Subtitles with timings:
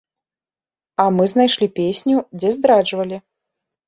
[1.03, 3.21] А мы знайшлі песню, дзе здраджвалі.